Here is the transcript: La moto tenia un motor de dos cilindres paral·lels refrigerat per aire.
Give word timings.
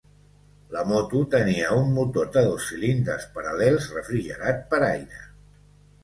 La 0.75 0.83
moto 0.91 1.19
tenia 1.33 1.67
un 1.81 1.91
motor 1.97 2.31
de 2.37 2.41
dos 2.47 2.69
cilindres 2.69 3.27
paral·lels 3.35 3.85
refrigerat 3.97 4.65
per 4.73 4.81
aire. 4.89 5.21